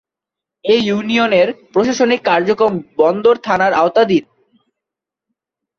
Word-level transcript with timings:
এ 0.65 0.75
ইউনিয়নের 0.81 1.47
প্রশাসনিক 1.73 2.21
কার্যক্রম 2.25 2.73
বন্দর 2.97 3.35
থানার 3.43 3.73
আওতাধীন। 3.73 4.23